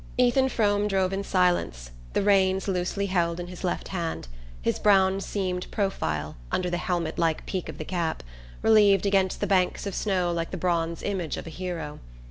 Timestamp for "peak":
7.45-7.69